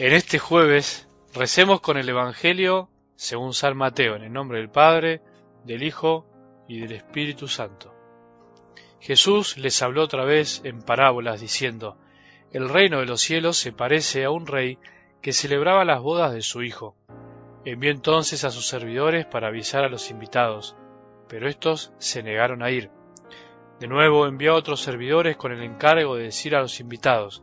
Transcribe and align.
En 0.00 0.14
este 0.14 0.38
jueves 0.38 1.06
recemos 1.34 1.82
con 1.82 1.98
el 1.98 2.08
Evangelio 2.08 2.88
según 3.16 3.52
San 3.52 3.76
Mateo, 3.76 4.16
en 4.16 4.22
el 4.22 4.32
nombre 4.32 4.56
del 4.56 4.70
Padre, 4.70 5.20
del 5.66 5.82
Hijo 5.82 6.24
y 6.66 6.80
del 6.80 6.92
Espíritu 6.92 7.48
Santo. 7.48 7.94
Jesús 8.98 9.58
les 9.58 9.82
habló 9.82 10.04
otra 10.04 10.24
vez 10.24 10.62
en 10.64 10.80
parábolas 10.80 11.42
diciendo, 11.42 11.98
El 12.50 12.70
reino 12.70 13.00
de 13.00 13.04
los 13.04 13.20
cielos 13.20 13.58
se 13.58 13.72
parece 13.72 14.24
a 14.24 14.30
un 14.30 14.46
rey 14.46 14.78
que 15.20 15.34
celebraba 15.34 15.84
las 15.84 16.00
bodas 16.00 16.32
de 16.32 16.40
su 16.40 16.62
hijo. 16.62 16.96
Envió 17.66 17.90
entonces 17.90 18.44
a 18.44 18.50
sus 18.50 18.66
servidores 18.66 19.26
para 19.26 19.48
avisar 19.48 19.84
a 19.84 19.90
los 19.90 20.10
invitados, 20.10 20.76
pero 21.28 21.46
estos 21.46 21.92
se 21.98 22.22
negaron 22.22 22.62
a 22.62 22.70
ir. 22.70 22.90
De 23.80 23.86
nuevo 23.86 24.26
envió 24.26 24.52
a 24.52 24.56
otros 24.56 24.80
servidores 24.80 25.36
con 25.36 25.52
el 25.52 25.62
encargo 25.62 26.16
de 26.16 26.22
decir 26.22 26.56
a 26.56 26.62
los 26.62 26.80
invitados, 26.80 27.42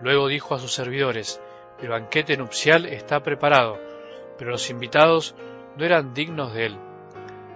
Luego 0.00 0.28
dijo 0.28 0.54
a 0.54 0.58
sus 0.58 0.72
servidores, 0.72 1.40
el 1.80 1.88
banquete 1.88 2.36
nupcial 2.36 2.86
está 2.86 3.22
preparado, 3.22 3.78
pero 4.36 4.50
los 4.50 4.70
invitados 4.70 5.34
no 5.76 5.84
eran 5.84 6.14
dignos 6.14 6.54
de 6.54 6.66
él. 6.66 6.78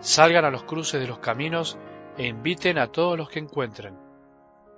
Salgan 0.00 0.44
a 0.44 0.50
los 0.50 0.64
cruces 0.64 1.00
de 1.00 1.06
los 1.06 1.18
caminos 1.18 1.78
e 2.16 2.26
inviten 2.26 2.78
a 2.78 2.88
todos 2.88 3.16
los 3.16 3.28
que 3.28 3.38
encuentren. 3.38 3.96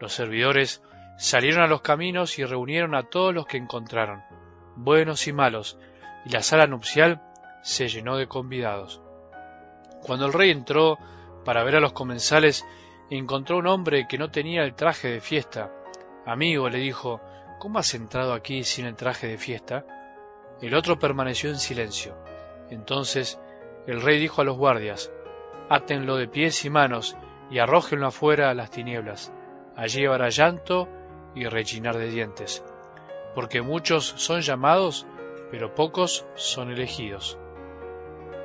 Los 0.00 0.12
servidores 0.12 0.82
salieron 1.16 1.62
a 1.62 1.66
los 1.66 1.80
caminos 1.80 2.38
y 2.38 2.44
reunieron 2.44 2.94
a 2.94 3.04
todos 3.04 3.34
los 3.34 3.46
que 3.46 3.56
encontraron, 3.56 4.22
buenos 4.76 5.26
y 5.26 5.32
malos, 5.32 5.78
y 6.24 6.30
la 6.30 6.42
sala 6.42 6.66
nupcial 6.66 7.22
se 7.62 7.88
llenó 7.88 8.16
de 8.16 8.26
convidados. 8.26 9.00
Cuando 10.02 10.26
el 10.26 10.32
rey 10.32 10.50
entró 10.50 10.98
para 11.44 11.64
ver 11.64 11.76
a 11.76 11.80
los 11.80 11.92
comensales, 11.92 12.64
encontró 13.10 13.58
un 13.58 13.66
hombre 13.66 14.06
que 14.08 14.18
no 14.18 14.30
tenía 14.30 14.62
el 14.62 14.74
traje 14.74 15.08
de 15.08 15.20
fiesta. 15.20 15.70
Amigo, 16.26 16.68
le 16.68 16.78
dijo, 16.78 17.20
¿Cómo 17.58 17.78
has 17.78 17.94
entrado 17.94 18.32
aquí 18.32 18.64
sin 18.64 18.86
el 18.86 18.96
traje 18.96 19.26
de 19.26 19.38
fiesta? 19.38 19.84
El 20.60 20.74
otro 20.74 20.98
permaneció 20.98 21.50
en 21.50 21.58
silencio. 21.58 22.16
Entonces 22.70 23.40
el 23.86 24.00
rey 24.00 24.18
dijo 24.18 24.40
a 24.40 24.44
los 24.44 24.56
guardias, 24.56 25.12
Átenlo 25.68 26.16
de 26.16 26.28
pies 26.28 26.64
y 26.64 26.70
manos 26.70 27.16
y 27.50 27.58
arrójenlo 27.58 28.08
afuera 28.08 28.50
a 28.50 28.54
las 28.54 28.70
tinieblas. 28.70 29.32
Allí 29.76 30.06
habrá 30.06 30.28
llanto 30.28 30.88
y 31.34 31.46
rechinar 31.46 31.96
de 31.96 32.08
dientes, 32.08 32.64
porque 33.34 33.62
muchos 33.62 34.04
son 34.04 34.40
llamados, 34.40 35.06
pero 35.50 35.74
pocos 35.74 36.26
son 36.34 36.70
elegidos. 36.70 37.38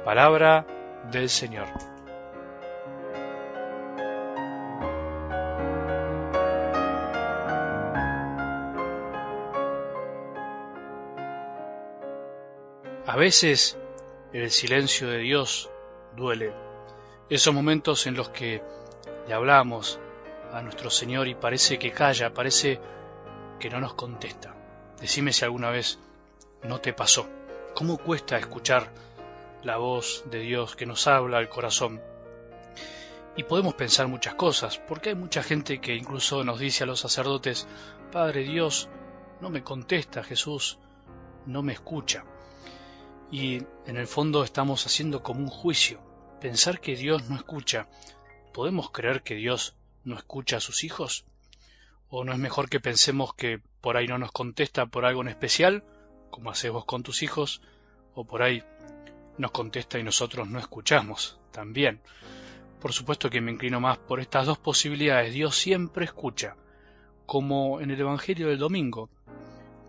Palabra 0.06 0.66
del 1.12 1.30
Señor. 1.30 1.68
A 13.10 13.16
veces 13.16 13.76
el 14.34 14.52
silencio 14.52 15.10
de 15.10 15.18
Dios 15.18 15.72
duele. 16.16 16.54
Esos 17.28 17.52
momentos 17.52 18.06
en 18.06 18.14
los 18.14 18.30
que 18.30 18.62
le 19.28 19.34
hablamos 19.34 20.00
a 20.54 20.62
nuestro 20.62 20.92
Señor 20.92 21.28
y 21.28 21.34
parece 21.34 21.80
que 21.80 21.92
calla, 21.92 22.36
parece 22.36 22.80
que 23.60 23.72
no 23.72 23.80
nos 23.80 23.96
contesta. 23.96 24.56
Decime 25.02 25.34
si 25.34 25.44
alguna 25.44 25.72
vez 25.72 25.98
no 26.62 26.82
te 26.82 26.94
pasó. 26.94 27.28
¿Cómo 27.74 27.98
cuesta 27.98 28.38
escuchar 28.38 28.92
la 29.64 29.78
voz 29.78 30.26
de 30.30 30.42
Dios 30.42 30.76
que 30.76 30.86
nos 30.86 31.08
habla 31.08 31.40
al 31.40 31.50
corazón? 31.50 32.00
Y 33.36 33.42
podemos 33.42 33.74
pensar 33.74 34.08
muchas 34.08 34.36
cosas, 34.36 34.78
porque 34.88 35.10
hay 35.10 35.16
mucha 35.16 35.42
gente 35.42 35.82
que 35.82 35.96
incluso 35.96 36.44
nos 36.44 36.60
dice 36.60 36.84
a 36.84 36.88
los 36.88 37.00
sacerdotes, 37.00 37.68
Padre 38.12 38.44
Dios, 38.44 38.88
no 39.42 39.50
me 39.50 39.64
contesta 39.64 40.24
Jesús, 40.24 40.78
no 41.48 41.64
me 41.64 41.74
escucha. 41.74 42.24
Y 43.32 43.58
en 43.86 43.98
el 43.98 44.08
fondo 44.08 44.44
estamos 44.44 44.86
haciendo 44.86 45.22
como 45.22 45.42
un 45.42 45.50
juicio. 45.50 46.00
Pensar 46.42 46.80
que 46.80 46.96
Dios 46.96 47.30
no 47.30 47.36
escucha. 47.36 47.88
¿Podemos 48.54 48.90
creer 48.92 49.22
que 49.22 49.36
Dios 49.36 49.76
no 50.04 50.16
escucha 50.16 50.58
a 50.58 50.62
sus 50.62 50.84
hijos? 50.84 51.26
¿O 52.10 52.24
no 52.24 52.34
es 52.34 52.40
mejor 52.40 52.70
que 52.70 52.80
pensemos 52.80 53.36
que 53.36 53.62
por 53.82 53.98
ahí 53.98 54.08
no 54.08 54.18
nos 54.18 54.32
contesta 54.32 54.88
por 54.88 55.06
algo 55.06 55.22
en 55.22 55.28
especial, 55.28 55.84
como 56.32 56.50
haces 56.50 56.72
vos 56.72 56.86
con 56.86 57.04
tus 57.04 57.22
hijos, 57.22 57.62
o 58.16 58.26
por 58.26 58.42
ahí 58.42 58.64
nos 59.38 59.52
contesta 59.52 60.00
y 60.00 60.04
nosotros 60.04 60.50
no 60.50 60.58
escuchamos 60.58 61.40
también? 61.52 62.02
Por 62.82 62.94
supuesto 62.94 63.30
que 63.30 63.42
me 63.42 63.52
inclino 63.52 63.80
más 63.80 64.00
por 64.00 64.20
estas 64.20 64.48
dos 64.48 64.58
posibilidades. 64.58 65.34
Dios 65.34 65.56
siempre 65.56 66.06
escucha, 66.06 66.56
como 67.28 67.80
en 67.80 67.92
el 67.92 68.00
Evangelio 68.00 68.48
del 68.48 68.58
domingo, 68.58 69.10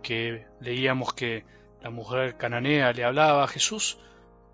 que 0.02 0.46
leíamos 0.60 1.14
que 1.14 1.44
la 1.82 1.90
mujer 1.90 2.36
cananea 2.36 2.92
le 2.92 3.04
hablaba 3.04 3.44
a 3.44 3.48
Jesús, 3.48 3.98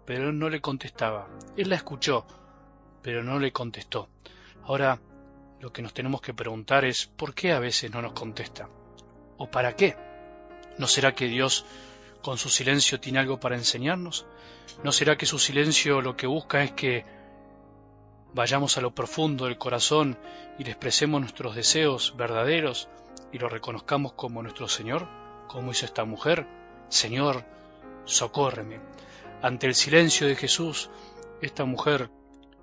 pero 0.04 0.32
no 0.32 0.48
le 0.48 0.60
contestaba. 0.60 1.28
Él 1.56 1.68
la 1.70 1.76
escuchó, 1.76 2.26
pero 3.02 3.24
no 3.24 3.38
le 3.38 3.52
contestó. 3.52 4.08
Ahora, 4.64 5.00
lo 5.60 5.72
que 5.72 5.82
nos 5.82 5.94
tenemos 5.94 6.20
que 6.20 6.34
preguntar 6.34 6.84
es 6.84 7.06
¿por 7.06 7.34
qué 7.34 7.52
a 7.52 7.58
veces 7.58 7.90
no 7.90 8.02
nos 8.02 8.12
contesta? 8.12 8.68
¿O 9.38 9.50
para 9.50 9.74
qué? 9.74 9.96
¿No 10.78 10.86
será 10.86 11.14
que 11.14 11.26
Dios 11.26 11.64
con 12.22 12.38
su 12.38 12.48
silencio 12.48 13.00
tiene 13.00 13.18
algo 13.18 13.40
para 13.40 13.56
enseñarnos? 13.56 14.26
¿No 14.84 14.92
será 14.92 15.16
que 15.16 15.26
su 15.26 15.38
silencio 15.38 16.00
lo 16.00 16.16
que 16.16 16.26
busca 16.26 16.62
es 16.62 16.72
que 16.72 17.04
vayamos 18.34 18.76
a 18.76 18.80
lo 18.80 18.94
profundo 18.94 19.46
del 19.46 19.58
corazón 19.58 20.18
y 20.58 20.64
le 20.64 20.70
expresemos 20.70 21.20
nuestros 21.20 21.56
deseos 21.56 22.14
verdaderos 22.16 22.88
y 23.32 23.38
lo 23.38 23.48
reconozcamos 23.48 24.12
como 24.12 24.42
nuestro 24.42 24.68
Señor, 24.68 25.08
como 25.48 25.72
hizo 25.72 25.86
esta 25.86 26.04
mujer? 26.04 26.46
Señor, 26.88 27.44
socórreme. 28.04 28.80
Ante 29.42 29.66
el 29.66 29.74
silencio 29.74 30.26
de 30.26 30.36
Jesús, 30.36 30.90
esta 31.42 31.64
mujer 31.64 32.10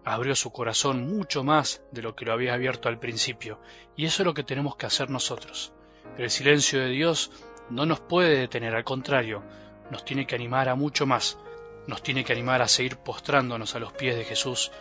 abrió 0.05 0.35
su 0.35 0.51
corazón 0.51 1.15
mucho 1.15 1.43
más 1.43 1.81
de 1.91 2.01
lo 2.01 2.15
que 2.15 2.25
lo 2.25 2.33
había 2.33 2.53
abierto 2.53 2.89
al 2.89 2.99
principio, 2.99 3.59
y 3.95 4.05
eso 4.05 4.23
es 4.23 4.25
lo 4.25 4.33
que 4.33 4.43
tenemos 4.43 4.75
que 4.75 4.85
hacer 4.85 5.09
nosotros. 5.09 5.73
el 6.17 6.29
silencio 6.29 6.79
de 6.79 6.89
Dios 6.89 7.31
no 7.69 7.85
nos 7.85 7.99
puede 7.99 8.37
detener, 8.37 8.75
al 8.75 8.83
contrario, 8.83 9.43
nos 9.89 10.03
tiene 10.03 10.27
que 10.27 10.35
animar 10.35 10.69
a 10.69 10.75
mucho 10.75 11.05
más, 11.05 11.37
nos 11.87 12.03
tiene 12.03 12.23
que 12.23 12.33
animar 12.33 12.61
a 12.61 12.67
seguir 12.67 12.97
postrándonos 12.97 13.75
a 13.75 13.79
los 13.79 13.93
pies 13.93 14.15
de 14.15 14.25
Jesús 14.25 14.71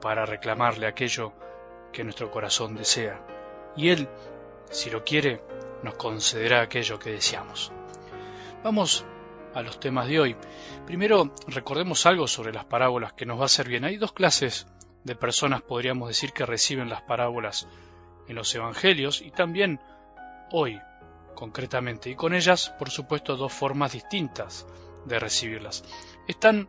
para 0.00 0.26
reclamarle 0.26 0.86
aquello 0.86 1.32
que 1.92 2.04
nuestro 2.04 2.30
corazón 2.30 2.76
desea. 2.76 3.20
Y 3.76 3.88
Él, 3.88 4.08
si 4.70 4.90
lo 4.90 5.04
quiere, 5.04 5.42
nos 5.82 5.94
concederá 5.94 6.60
aquello 6.60 6.98
que 6.98 7.10
deseamos. 7.10 7.72
Vamos 8.64 9.04
a 9.54 9.62
los 9.62 9.78
temas 9.78 10.08
de 10.08 10.18
hoy. 10.18 10.36
Primero, 10.84 11.32
recordemos 11.46 12.06
algo 12.06 12.26
sobre 12.26 12.52
las 12.52 12.64
parábolas 12.64 13.12
que 13.12 13.24
nos 13.24 13.38
va 13.38 13.42
a 13.42 13.46
hacer 13.46 13.68
bien. 13.68 13.84
Hay 13.84 13.96
dos 13.96 14.12
clases 14.12 14.66
de 15.04 15.14
personas, 15.14 15.62
podríamos 15.62 16.08
decir, 16.08 16.32
que 16.32 16.44
reciben 16.44 16.88
las 16.88 17.02
parábolas 17.02 17.68
en 18.26 18.34
los 18.34 18.52
evangelios 18.54 19.22
y 19.22 19.30
también 19.30 19.80
hoy, 20.50 20.80
concretamente. 21.34 22.10
Y 22.10 22.16
con 22.16 22.34
ellas, 22.34 22.74
por 22.78 22.90
supuesto, 22.90 23.36
dos 23.36 23.52
formas 23.52 23.92
distintas 23.92 24.66
de 25.04 25.20
recibirlas. 25.20 25.84
Están, 26.26 26.68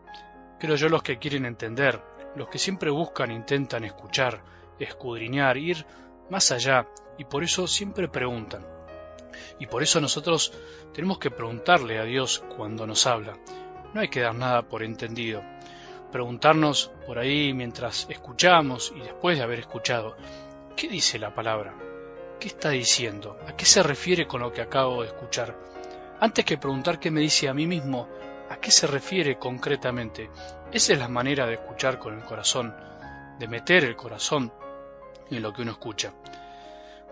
creo 0.60 0.76
yo, 0.76 0.90
los 0.90 1.02
que 1.02 1.18
quieren 1.18 1.46
entender, 1.46 2.02
los 2.36 2.50
que 2.50 2.60
siempre 2.60 2.92
buscan, 2.92 3.32
intentan 3.32 3.84
escuchar, 3.84 4.44
escudriñar, 4.80 5.58
ir 5.58 5.86
más 6.30 6.52
allá 6.52 6.88
y 7.18 7.26
por 7.26 7.44
eso 7.44 7.66
siempre 7.66 8.08
preguntan. 8.08 8.79
Y 9.60 9.68
por 9.68 9.84
eso 9.84 10.00
nosotros 10.02 10.54
tenemos 10.94 11.20
que 11.20 11.32
preguntarle 11.32 12.00
a 12.00 12.04
Dios 12.04 12.44
cuando 12.56 12.86
nos 12.88 13.06
habla. 13.08 13.38
No 13.94 14.02
hay 14.02 14.08
que 14.08 14.22
dar 14.22 14.36
nada 14.36 14.62
por 14.64 14.84
entendido. 14.84 15.42
Preguntarnos 16.12 16.92
por 17.06 17.20
ahí 17.20 17.54
mientras 17.54 18.08
escuchamos 18.10 18.94
y 18.96 19.00
después 19.00 19.38
de 19.38 19.44
haber 19.44 19.60
escuchado, 19.60 20.16
¿qué 20.76 20.88
dice 20.88 21.20
la 21.20 21.34
palabra? 21.34 21.74
¿Qué 22.40 22.48
está 22.48 22.70
diciendo? 22.70 23.38
¿A 23.48 23.56
qué 23.56 23.66
se 23.66 23.84
refiere 23.84 24.26
con 24.26 24.42
lo 24.42 24.52
que 24.52 24.62
acabo 24.62 25.02
de 25.02 25.10
escuchar? 25.10 25.56
Antes 26.20 26.46
que 26.46 26.58
preguntar 26.58 27.00
qué 27.00 27.12
me 27.12 27.22
dice 27.22 27.48
a 27.48 27.54
mí 27.54 27.68
mismo, 27.68 28.08
¿a 28.50 28.58
qué 28.58 28.72
se 28.72 28.88
refiere 28.88 29.38
concretamente? 29.38 30.30
Esa 30.72 30.94
es 30.94 31.00
la 31.00 31.08
manera 31.08 31.46
de 31.46 31.56
escuchar 31.56 32.00
con 32.00 32.14
el 32.14 32.24
corazón, 32.24 32.76
de 33.38 33.48
meter 33.48 33.84
el 33.84 33.96
corazón 33.96 34.52
en 35.30 35.42
lo 35.42 35.54
que 35.54 35.62
uno 35.62 35.72
escucha. 35.72 36.14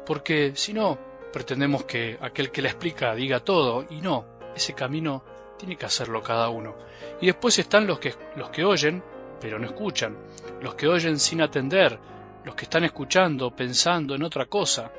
Porque 0.05 0.53
si 0.55 0.73
no, 0.73 0.97
pretendemos 1.31 1.85
que 1.85 2.17
aquel 2.21 2.51
que 2.51 2.61
la 2.61 2.69
explica 2.69 3.13
diga 3.15 3.39
todo, 3.39 3.85
y 3.89 4.01
no, 4.01 4.25
ese 4.55 4.73
camino 4.73 5.23
tiene 5.57 5.75
que 5.75 5.85
hacerlo 5.85 6.21
cada 6.21 6.49
uno. 6.49 6.75
Y 7.21 7.25
después 7.27 7.57
están 7.59 7.87
los 7.87 7.99
que, 7.99 8.13
los 8.35 8.49
que 8.49 8.63
oyen, 8.63 9.03
pero 9.39 9.59
no 9.59 9.65
escuchan, 9.65 10.17
los 10.61 10.75
que 10.75 10.87
oyen 10.87 11.19
sin 11.19 11.41
atender, 11.41 11.99
los 12.43 12.55
que 12.55 12.65
están 12.65 12.83
escuchando, 12.83 13.55
pensando 13.55 14.15
en 14.15 14.23
otra 14.23 14.45
cosa. 14.45 14.91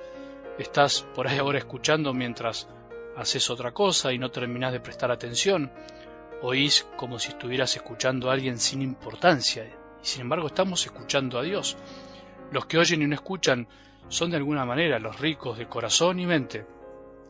Estás 0.58 1.02
por 1.14 1.26
ahí 1.28 1.38
ahora 1.38 1.58
escuchando 1.58 2.12
mientras 2.12 2.68
haces 3.16 3.48
otra 3.50 3.72
cosa 3.72 4.12
y 4.12 4.18
no 4.18 4.30
terminas 4.30 4.72
de 4.72 4.80
prestar 4.80 5.10
atención. 5.10 5.72
Oís 6.42 6.86
como 6.96 7.18
si 7.18 7.30
estuvieras 7.30 7.74
escuchando 7.74 8.30
a 8.30 8.32
alguien 8.32 8.58
sin 8.58 8.82
importancia, 8.82 9.64
y 9.64 10.06
sin 10.06 10.22
embargo 10.22 10.46
estamos 10.46 10.84
escuchando 10.84 11.38
a 11.38 11.42
Dios. 11.42 11.76
Los 12.52 12.66
que 12.66 12.78
oyen 12.78 13.02
y 13.02 13.06
no 13.06 13.14
escuchan 13.14 13.68
son 14.08 14.30
de 14.30 14.36
alguna 14.36 14.64
manera 14.64 14.98
los 14.98 15.18
ricos 15.20 15.58
de 15.58 15.68
corazón 15.68 16.20
y 16.20 16.26
mente, 16.26 16.66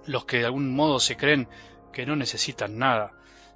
los 0.07 0.25
que 0.25 0.39
de 0.39 0.47
algún 0.47 0.75
modo 0.75 1.01
se 1.01 1.17
creen 1.17 1.49
que 1.93 2.07
no 2.07 2.17
necesitan 2.17 2.79
nada, 2.79 3.13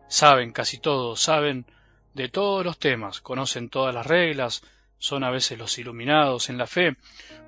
saben 0.08 0.52
casi 0.52 0.78
todo, 0.78 1.16
saben 1.16 1.66
de 2.14 2.28
todos 2.28 2.64
los 2.64 2.78
temas, 2.78 3.20
conocen 3.20 3.70
todas 3.70 3.94
las 3.94 4.06
reglas, 4.06 4.62
son 4.98 5.24
a 5.24 5.30
veces 5.30 5.58
los 5.58 5.78
iluminados 5.78 6.50
en 6.50 6.58
la 6.58 6.66
fe, 6.66 6.96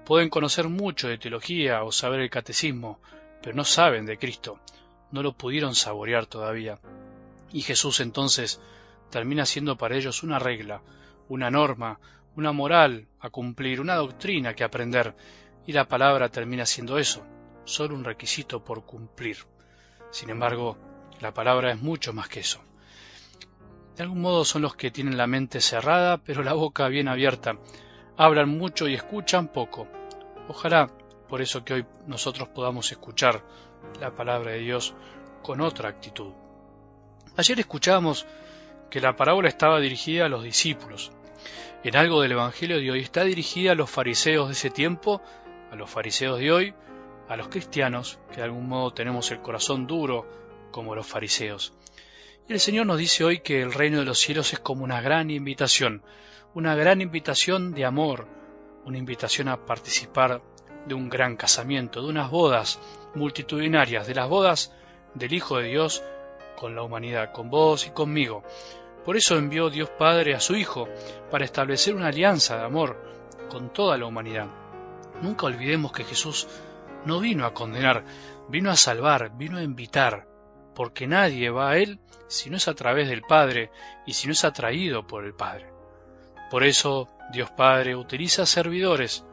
pueden 0.04 0.30
conocer 0.30 0.68
mucho 0.68 1.08
de 1.08 1.18
teología 1.18 1.84
o 1.84 1.92
saber 1.92 2.20
el 2.20 2.30
catecismo, 2.30 3.00
pero 3.42 3.54
no 3.54 3.64
saben 3.64 4.06
de 4.06 4.18
Cristo, 4.18 4.58
no 5.12 5.22
lo 5.22 5.36
pudieron 5.36 5.74
saborear 5.74 6.26
todavía. 6.26 6.78
Y 7.52 7.62
Jesús 7.62 8.00
entonces 8.00 8.60
termina 9.10 9.46
siendo 9.46 9.76
para 9.76 9.96
ellos 9.96 10.22
una 10.22 10.38
regla, 10.38 10.82
una 11.28 11.50
norma, 11.50 12.00
una 12.36 12.52
moral 12.52 13.06
a 13.20 13.30
cumplir, 13.30 13.80
una 13.80 13.94
doctrina 13.94 14.54
que 14.54 14.64
aprender, 14.64 15.14
y 15.66 15.72
la 15.72 15.86
palabra 15.86 16.28
termina 16.28 16.66
siendo 16.66 16.98
eso, 16.98 17.24
solo 17.64 17.94
un 17.94 18.04
requisito 18.04 18.62
por 18.64 18.84
cumplir. 18.84 19.38
Sin 20.10 20.30
embargo, 20.30 20.76
la 21.20 21.32
palabra 21.32 21.72
es 21.72 21.80
mucho 21.80 22.12
más 22.12 22.28
que 22.28 22.40
eso. 22.40 22.60
De 23.96 24.02
algún 24.02 24.20
modo 24.20 24.44
son 24.44 24.62
los 24.62 24.74
que 24.74 24.90
tienen 24.90 25.16
la 25.16 25.26
mente 25.26 25.60
cerrada, 25.60 26.18
pero 26.18 26.42
la 26.42 26.52
boca 26.52 26.88
bien 26.88 27.08
abierta. 27.08 27.56
Hablan 28.16 28.48
mucho 28.48 28.88
y 28.88 28.94
escuchan 28.94 29.48
poco. 29.48 29.86
Ojalá 30.48 30.90
por 31.28 31.40
eso 31.40 31.64
que 31.64 31.74
hoy 31.74 31.86
nosotros 32.06 32.48
podamos 32.48 32.90
escuchar 32.90 33.42
la 34.00 34.14
palabra 34.14 34.52
de 34.52 34.58
Dios 34.58 34.94
con 35.42 35.60
otra 35.60 35.88
actitud. 35.88 36.32
Ayer 37.36 37.58
escuchábamos 37.58 38.26
que 38.90 39.00
la 39.00 39.16
parábola 39.16 39.48
estaba 39.48 39.80
dirigida 39.80 40.26
a 40.26 40.28
los 40.28 40.42
discípulos. 40.42 41.12
En 41.82 41.96
algo 41.96 42.22
del 42.22 42.32
Evangelio 42.32 42.78
de 42.78 42.90
hoy 42.90 43.00
está 43.00 43.24
dirigida 43.24 43.72
a 43.72 43.74
los 43.74 43.90
fariseos 43.90 44.48
de 44.48 44.52
ese 44.54 44.70
tiempo, 44.70 45.20
a 45.74 45.76
los 45.76 45.90
fariseos 45.90 46.38
de 46.38 46.52
hoy, 46.52 46.74
a 47.28 47.36
los 47.36 47.48
cristianos, 47.48 48.20
que 48.30 48.36
de 48.36 48.44
algún 48.44 48.68
modo 48.68 48.92
tenemos 48.92 49.30
el 49.32 49.40
corazón 49.40 49.86
duro 49.88 50.26
como 50.70 50.94
los 50.94 51.06
fariseos. 51.06 51.74
Y 52.48 52.52
el 52.52 52.60
Señor 52.60 52.86
nos 52.86 52.98
dice 52.98 53.24
hoy 53.24 53.40
que 53.40 53.60
el 53.60 53.72
reino 53.72 53.98
de 53.98 54.04
los 54.04 54.20
cielos 54.20 54.52
es 54.52 54.60
como 54.60 54.84
una 54.84 55.00
gran 55.00 55.30
invitación, 55.30 56.02
una 56.54 56.76
gran 56.76 57.00
invitación 57.00 57.74
de 57.74 57.84
amor, 57.84 58.28
una 58.84 58.98
invitación 58.98 59.48
a 59.48 59.66
participar 59.66 60.42
de 60.86 60.94
un 60.94 61.08
gran 61.08 61.36
casamiento, 61.36 62.02
de 62.02 62.08
unas 62.08 62.30
bodas 62.30 62.78
multitudinarias, 63.16 64.06
de 64.06 64.14
las 64.14 64.28
bodas 64.28 64.72
del 65.14 65.32
Hijo 65.32 65.58
de 65.58 65.68
Dios 65.68 66.04
con 66.56 66.76
la 66.76 66.82
humanidad, 66.82 67.32
con 67.32 67.50
vos 67.50 67.86
y 67.86 67.90
conmigo. 67.90 68.44
Por 69.04 69.16
eso 69.16 69.36
envió 69.36 69.70
Dios 69.70 69.90
Padre 69.90 70.34
a 70.34 70.40
su 70.40 70.54
Hijo, 70.54 70.88
para 71.32 71.44
establecer 71.44 71.96
una 71.96 72.08
alianza 72.08 72.58
de 72.58 72.64
amor 72.64 72.96
con 73.50 73.72
toda 73.72 73.96
la 73.96 74.06
humanidad. 74.06 74.63
Nunca 75.22 75.46
olvidemos 75.46 75.92
que 75.92 76.04
Jesús 76.04 76.48
no 77.04 77.20
vino 77.20 77.46
a 77.46 77.54
condenar, 77.54 78.04
vino 78.48 78.70
a 78.70 78.76
salvar, 78.76 79.36
vino 79.36 79.58
a 79.58 79.62
invitar, 79.62 80.26
porque 80.74 81.06
nadie 81.06 81.50
va 81.50 81.70
a 81.70 81.78
Él 81.78 82.00
si 82.28 82.50
no 82.50 82.56
es 82.56 82.68
a 82.68 82.74
través 82.74 83.08
del 83.08 83.22
Padre 83.22 83.70
y 84.06 84.14
si 84.14 84.26
no 84.26 84.32
es 84.32 84.44
atraído 84.44 85.06
por 85.06 85.24
el 85.24 85.34
Padre. 85.34 85.72
Por 86.50 86.64
eso 86.64 87.08
Dios 87.32 87.50
Padre 87.50 87.96
utiliza 87.96 88.46
servidores 88.46 89.24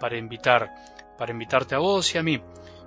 para 0.00 0.16
invitar, 0.16 0.70
para 1.16 1.32
invitarte 1.32 1.74
a 1.74 1.78
vos 1.78 2.14
y 2.14 2.18
a 2.18 2.22
mí, 2.22 2.42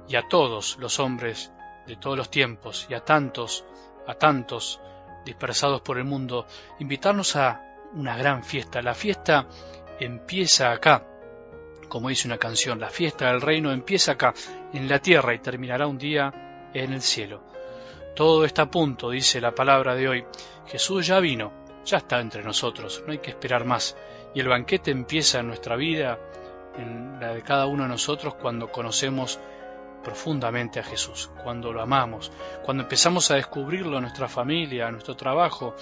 y 0.07 0.15
a 0.15 0.27
todos 0.27 0.77
los 0.79 0.99
hombres 0.99 1.51
de 1.87 1.95
todos 1.95 2.17
los 2.17 2.29
tiempos, 2.29 2.87
y 2.89 2.93
a 2.93 3.03
tantos, 3.03 3.65
a 4.07 4.15
tantos 4.15 4.79
dispersados 5.25 5.81
por 5.81 5.97
el 5.97 6.03
mundo, 6.03 6.45
invitarnos 6.79 7.35
a 7.35 7.61
una 7.93 8.15
gran 8.17 8.43
fiesta. 8.43 8.81
La 8.81 8.93
fiesta 8.93 9.47
empieza 9.99 10.71
acá, 10.71 11.05
como 11.91 12.07
dice 12.07 12.25
una 12.25 12.37
canción, 12.37 12.79
la 12.79 12.89
fiesta 12.89 13.27
del 13.27 13.41
reino 13.41 13.73
empieza 13.73 14.13
acá, 14.13 14.33
en 14.71 14.87
la 14.87 14.99
tierra, 14.99 15.33
y 15.33 15.39
terminará 15.39 15.87
un 15.87 15.97
día 15.97 16.69
en 16.73 16.93
el 16.93 17.01
cielo. 17.01 17.43
Todo 18.15 18.45
está 18.45 18.61
a 18.61 18.71
punto, 18.71 19.09
dice 19.09 19.41
la 19.41 19.53
palabra 19.53 19.93
de 19.93 20.07
hoy. 20.07 20.25
Jesús 20.67 21.05
ya 21.05 21.19
vino, 21.19 21.51
ya 21.83 21.97
está 21.97 22.21
entre 22.21 22.43
nosotros, 22.43 23.03
no 23.05 23.11
hay 23.11 23.17
que 23.17 23.31
esperar 23.31 23.65
más. 23.65 23.97
Y 24.33 24.39
el 24.39 24.47
banquete 24.47 24.89
empieza 24.89 25.41
en 25.41 25.47
nuestra 25.47 25.75
vida, 25.75 26.17
en 26.77 27.19
la 27.19 27.33
de 27.33 27.41
cada 27.41 27.65
uno 27.65 27.83
de 27.83 27.89
nosotros, 27.89 28.35
cuando 28.35 28.71
conocemos 28.71 29.37
profundamente 30.01 30.79
a 30.79 30.83
Jesús, 30.83 31.29
cuando 31.43 31.73
lo 31.73 31.81
amamos, 31.81 32.31
cuando 32.63 32.83
empezamos 32.83 33.29
a 33.31 33.35
descubrirlo 33.35 33.97
en 33.97 34.03
nuestra 34.03 34.29
familia, 34.29 34.85
en 34.85 34.93
nuestro 34.93 35.17
trabajo, 35.17 35.75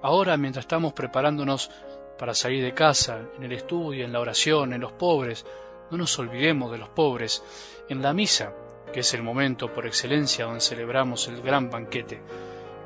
ahora 0.00 0.36
mientras 0.36 0.64
estamos 0.64 0.92
preparándonos 0.92 1.72
para 2.18 2.34
salir 2.34 2.64
de 2.64 2.74
casa, 2.74 3.20
en 3.36 3.44
el 3.44 3.52
estudio, 3.52 4.04
en 4.04 4.12
la 4.12 4.20
oración, 4.20 4.72
en 4.72 4.80
los 4.80 4.92
pobres, 4.92 5.44
no 5.90 5.98
nos 5.98 6.18
olvidemos 6.18 6.72
de 6.72 6.78
los 6.78 6.88
pobres, 6.88 7.42
en 7.88 8.02
la 8.02 8.12
misa, 8.12 8.52
que 8.92 9.00
es 9.00 9.14
el 9.14 9.22
momento 9.22 9.72
por 9.72 9.86
excelencia 9.86 10.44
donde 10.44 10.60
celebramos 10.60 11.28
el 11.28 11.42
gran 11.42 11.70
banquete, 11.70 12.20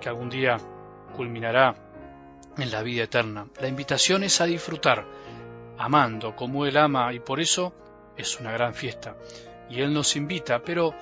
que 0.00 0.09
algún 0.09 0.31
día 0.31 0.56
culminará 1.17 1.75
en 2.56 2.71
la 2.71 2.82
vida 2.82 3.05
eterna. 3.05 3.47
La 3.61 3.69
invitación 3.69 4.25
es 4.25 4.41
a 4.41 4.47
disfrutar, 4.47 5.06
amando 5.79 6.35
como 6.35 6.67
Él 6.67 6.76
ama, 6.76 7.12
y 7.12 7.21
por 7.21 7.41
eso 7.41 7.73
es 8.17 8.38
una 8.41 8.53
gran 8.53 8.75
fiesta 8.75 9.17
y 9.71 9.81
Él 9.81 9.94
nos 9.94 10.17
invita, 10.17 10.61
pero 10.62 10.93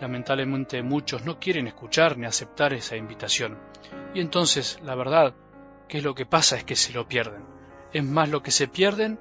lamentablemente 0.00 0.82
muchos 0.82 1.24
no 1.24 1.40
quieren 1.40 1.66
escuchar 1.66 2.18
ni 2.18 2.26
aceptar 2.26 2.74
esa 2.74 2.96
invitación. 2.96 3.58
Y 4.14 4.20
entonces, 4.20 4.78
la 4.84 4.94
verdad, 4.94 5.34
¿qué 5.88 5.98
es 5.98 6.04
lo 6.04 6.14
que 6.14 6.26
pasa? 6.26 6.56
Es 6.56 6.64
que 6.64 6.76
se 6.76 6.92
lo 6.92 7.08
pierden. 7.08 7.42
Es 7.92 8.04
más 8.04 8.28
lo 8.28 8.42
que 8.42 8.50
se 8.50 8.68
pierden 8.68 9.18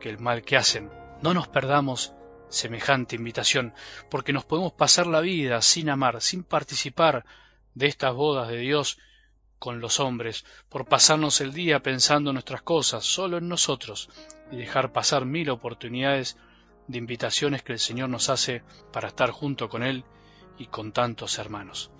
que 0.00 0.10
el 0.10 0.18
mal 0.18 0.42
que 0.42 0.56
hacen. 0.56 0.90
No 1.22 1.32
nos 1.34 1.48
perdamos 1.48 2.12
semejante 2.48 3.16
invitación, 3.16 3.72
porque 4.10 4.32
nos 4.32 4.44
podemos 4.44 4.72
pasar 4.72 5.06
la 5.06 5.20
vida 5.20 5.62
sin 5.62 5.88
amar, 5.88 6.20
sin 6.20 6.44
participar 6.44 7.24
de 7.74 7.86
estas 7.86 8.14
bodas 8.14 8.48
de 8.48 8.58
Dios 8.58 8.98
con 9.58 9.80
los 9.80 10.00
hombres, 10.00 10.44
por 10.68 10.86
pasarnos 10.86 11.40
el 11.40 11.52
día 11.52 11.82
pensando 11.82 12.30
en 12.30 12.34
nuestras 12.34 12.62
cosas, 12.62 13.04
solo 13.04 13.38
en 13.38 13.48
nosotros, 13.48 14.10
y 14.50 14.56
dejar 14.56 14.92
pasar 14.92 15.24
mil 15.24 15.48
oportunidades 15.50 16.36
de 16.88 16.98
invitaciones 16.98 17.62
que 17.62 17.72
el 17.72 17.78
Señor 17.78 18.08
nos 18.08 18.28
hace 18.28 18.62
para 18.92 19.08
estar 19.08 19.30
junto 19.30 19.68
con 19.68 19.82
Él 19.82 20.04
y 20.58 20.66
con 20.66 20.92
tantos 20.92 21.38
hermanos. 21.38 21.90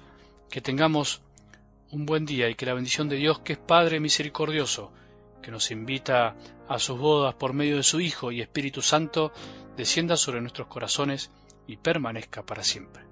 Que 0.51 0.61
tengamos 0.61 1.23
un 1.91 2.05
buen 2.05 2.27
día 2.27 2.51
y 2.51 2.57
que 2.57 2.67
la 2.67 2.75
bendición 2.75 3.09
de 3.09 3.17
Dios, 3.17 3.39
que 3.41 3.55
es 3.55 3.59
Padre 3.59 4.01
misericordioso, 4.01 4.93
que 5.43 5.51
nos 5.51 5.71
invita 5.71 6.37
a 6.69 6.79
sus 6.79 6.99
bodas 6.99 7.35
por 7.35 7.53
medio 7.53 7.77
de 7.77 7.83
su 7.83 8.01
Hijo 8.01 8.33
y 8.33 8.41
Espíritu 8.41 8.81
Santo, 8.81 9.33
descienda 9.77 10.17
sobre 10.17 10.41
nuestros 10.41 10.69
corazones 10.69 11.31
y 11.67 11.77
permanezca 11.77 12.45
para 12.47 12.63
siempre. 12.63 13.12